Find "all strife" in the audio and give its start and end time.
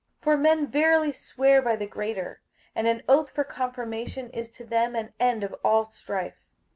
5.63-6.43